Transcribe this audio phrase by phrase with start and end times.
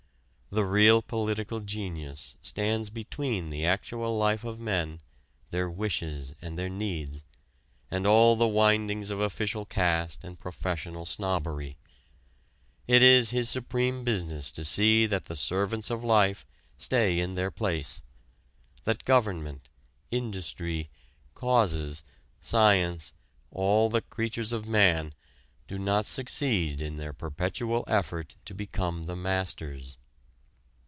[0.53, 4.99] The real political genius stands between the actual life of men,
[5.49, 7.23] their wishes and their needs,
[7.89, 11.77] and all the windings of official caste and professional snobbery.
[12.85, 16.45] It is his supreme business to see that the servants of life
[16.77, 18.01] stay in their place
[18.83, 19.69] that government,
[20.11, 20.89] industry,
[21.33, 22.03] "causes,"
[22.41, 23.13] science,
[23.51, 25.13] all the creatures of man
[25.69, 29.97] do not succeed in their perpetual effort to become the masters.